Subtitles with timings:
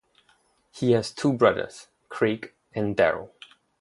[0.71, 3.29] He has two brothers, Craig and Darryl.